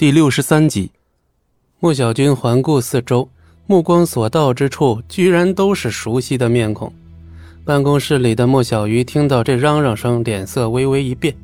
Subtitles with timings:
[0.00, 0.90] 第六十三集，
[1.78, 3.28] 莫小军环顾四周，
[3.66, 6.90] 目光所到之处，居然都是熟悉的面孔。
[7.66, 11.36] 办公室里的莫小鱼听到这嚷嚷声，脸色微微一变，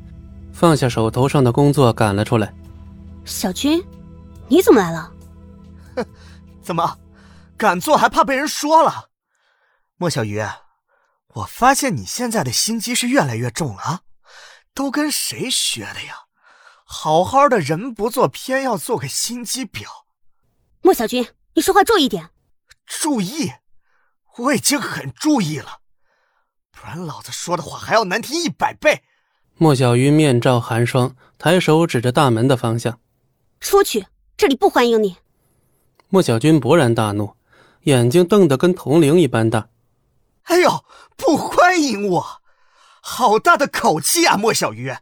[0.51, 2.51] 放下手头上的工作，赶了出来。
[3.25, 3.79] 小军，
[4.47, 5.11] 你怎么来了？
[5.95, 6.05] 哼，
[6.63, 6.97] 怎么，
[7.55, 9.09] 敢做还怕被人说了？
[9.97, 10.41] 莫小鱼，
[11.35, 14.01] 我发现你现在的心机是越来越重了，
[14.73, 16.23] 都跟谁学的呀？
[16.89, 19.83] 好好的人不做，偏要做个心机婊。
[20.81, 22.29] 莫小军，你说话注意点。
[22.85, 23.51] 注意，
[24.37, 25.81] 我已经很注意了，
[26.71, 29.03] 不然老子说的话还要难听一百倍。
[29.55, 33.01] 莫小鱼面罩寒霜，抬手指着大门的方向
[33.59, 35.17] ：“出去，这里不欢迎你。”
[36.07, 37.35] 莫小军勃然大怒，
[37.81, 39.67] 眼睛瞪得跟铜铃一般大。
[40.43, 40.85] “哎呦，
[41.17, 42.41] 不欢迎我，
[43.01, 44.95] 好大的口气啊，莫小鱼！”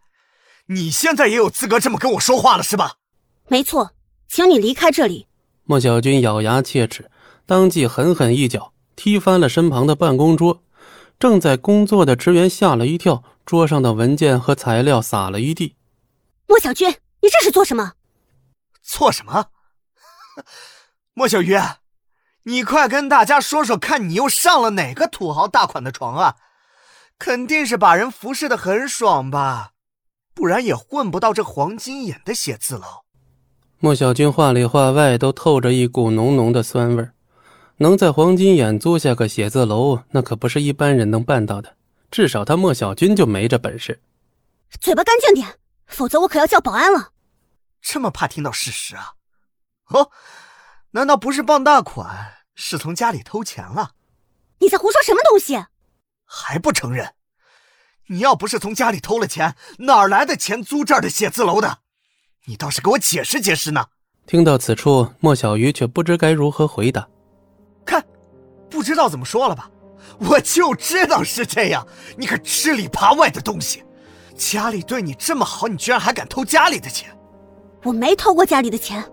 [0.67, 2.95] 你现在也有资格这么跟我说话了，是吧？
[3.47, 3.91] 没错，
[4.27, 5.27] 请你离开这里。
[5.63, 7.09] 莫小军咬牙切齿，
[7.45, 10.63] 当即狠狠一脚踢翻了身旁的办公桌。
[11.17, 15.75] 正在工作的职员吓了一跳，桌上的文件和材料撒了一地。
[16.47, 16.89] 莫小军，
[17.21, 17.93] 你这是做什么？
[18.81, 19.45] 做什么？
[21.13, 21.57] 莫小鱼，
[22.43, 26.35] 你快跟大家说说，看你又上了哪个土豪大款的床啊？
[27.17, 29.71] 肯定是把人服侍的很爽吧？
[30.35, 32.83] 不然也混不到这黄金眼的写字楼。
[33.79, 37.09] 莫小军话里话外都透着一股浓浓的酸味
[37.77, 41.75] 能在黄金眼租下个写字楼，那可不是一般人能办到的。
[42.11, 44.01] 至少他莫小军就没这本事。
[44.79, 47.11] 嘴巴干净点，否则我可要叫保安了。
[47.81, 49.13] 这么怕听到事实啊？
[49.87, 50.09] 哦，
[50.91, 53.91] 难道不是傍大款，是从家里偷钱了？
[54.59, 55.65] 你在胡说什么东西？
[56.23, 57.13] 还不承认？
[58.07, 61.79] 你要不是从家里偷了钱，哪来的钱租这儿的写字楼的？
[62.45, 63.87] 你倒是给我解释解释呢！
[64.27, 67.07] 听到此处，莫小鱼却不知该如何回答。
[67.83, 68.03] 看，
[68.69, 69.69] 不知道怎么说了吧？
[70.19, 71.85] 我就知道是这样！
[72.15, 73.83] 你个吃里扒外的东西，
[74.35, 77.09] 家里对你这么好，你居然还敢偷家里的钱？
[77.83, 79.03] 我没偷过家里的钱，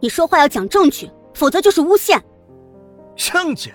[0.00, 2.22] 你说话要讲证据，否则就是诬陷。
[3.16, 3.74] 证据？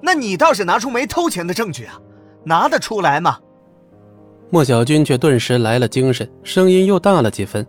[0.00, 2.00] 那你倒是拿出没偷钱的证据啊？
[2.44, 3.40] 拿得出来吗？
[4.50, 7.64] 莫小军却顿时来了精神，声音又大了几分。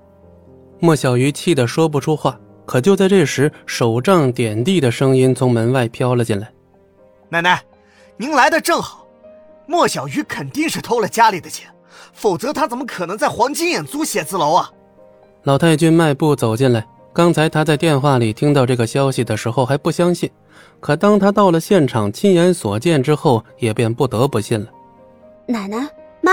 [0.79, 6.51] 莫小鱼气得说不出话，可就在这时，手杖点地的声音从门外飘了进来
[7.29, 7.61] ：“奶奶，
[8.17, 9.05] 您来的正好。
[9.67, 11.69] 莫小鱼肯定是偷了家里的钱，
[12.13, 14.71] 否则他怎么可能在黄金眼租写字楼啊？”
[15.43, 16.85] 老太君迈步走进来。
[17.13, 20.31] 刚才他在电话里听到这个消息的时候还不相信，
[20.79, 24.67] 可当他到了现场亲眼所见之后，也便不得不信了。
[25.45, 25.87] 奶奶，
[26.21, 26.31] 妈。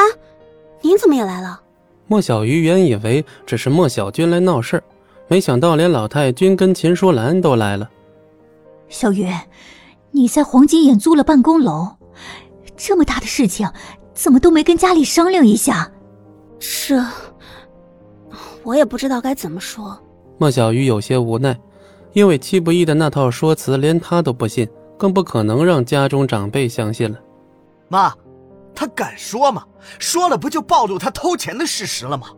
[0.80, 1.60] 您怎么也来了？
[2.06, 4.82] 莫小鱼原以为只是莫小军来闹事儿，
[5.28, 7.88] 没想到连老太君跟秦淑兰都来了。
[8.88, 9.26] 小鱼，
[10.10, 11.86] 你在黄金眼租了办公楼，
[12.76, 13.68] 这么大的事情，
[14.14, 15.90] 怎么都没跟家里商量一下？
[16.58, 17.04] 是，
[18.62, 19.98] 我也不知道该怎么说。
[20.38, 21.54] 莫小鱼有些无奈，
[22.14, 24.66] 因为戚不义的那套说辞连他都不信，
[24.96, 27.18] 更不可能让家中长辈相信了。
[27.88, 28.14] 妈。
[28.78, 29.66] 他敢说吗？
[29.98, 32.28] 说了不就暴露他偷钱的事实了吗？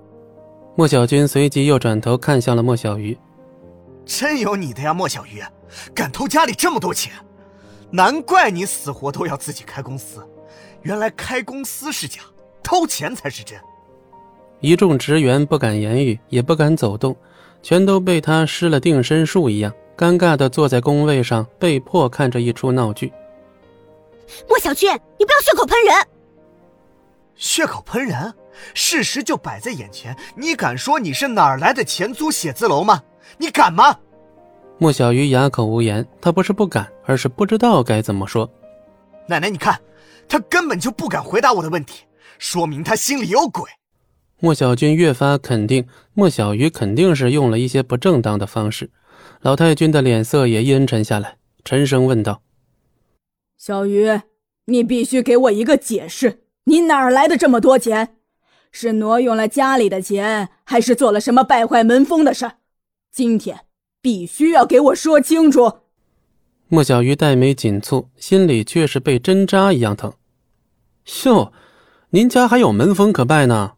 [0.75, 3.19] 莫小军随即又转头看向了莫小鱼，
[4.07, 5.43] 真有你的呀，莫小鱼，
[5.95, 7.13] 敢偷家里这么多钱，
[7.91, 10.27] 难怪你死活都要自己开公司。
[10.81, 12.21] 原来开公司是假，
[12.63, 13.61] 偷钱才是真。
[14.61, 17.15] 一众职员不敢言语，也不敢走动，
[17.63, 23.13] 全都被他施了定身术一样，尴尬的坐在工位上，被迫看着一出闹剧。
[24.49, 25.95] 莫小军，你不要血口喷人！
[27.41, 28.33] 血口喷人，
[28.75, 30.15] 事实就摆在眼前。
[30.37, 33.03] 你敢说你是哪儿来的钱租写字楼吗？
[33.39, 33.99] 你敢吗？
[34.77, 38.49] 莫小鱼哑口无言，他不是不敢，而是不知道该怎么说。
[39.27, 39.81] 奶奶，你看，
[40.29, 42.05] 他根本就不敢回答我的问题，
[42.39, 43.65] 说明他心里有鬼。
[44.39, 48.91] 莫小军越发肯定，莫小鱼肯定是用了一些不正当的方式。
[49.41, 52.43] 老太君的脸色也阴沉下来，沉声问道
[53.57, 54.21] ：“小鱼，
[54.67, 58.17] 你必须给我一个解释。”你哪儿来的这么多钱？
[58.73, 62.53] 是挪用了家里的钱，还是做了什么败坏门风的事？
[63.11, 63.61] 今天
[64.01, 65.79] 必须要给我说清楚。
[66.69, 70.13] 莫小鱼黛眉紧蹙，心里却是被针扎一样疼。
[71.25, 71.53] 哟，
[72.11, 73.73] 您家还有门风可拜呢？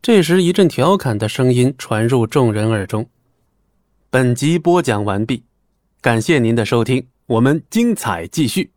[0.00, 3.08] 这时，一阵调侃的声音传入众人耳中。
[4.10, 5.42] 本集播讲完毕，
[6.00, 8.73] 感谢您的收听，我们精彩继续。